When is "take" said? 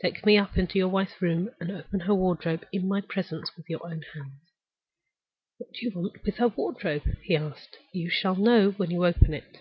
0.00-0.24